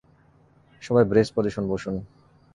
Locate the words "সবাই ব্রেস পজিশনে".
0.81-1.67